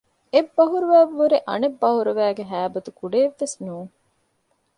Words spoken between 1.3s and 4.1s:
އަނެއް ބަހުރުވައިގެ ހައިބަތު ކުޑައެއްވެސް ނޫން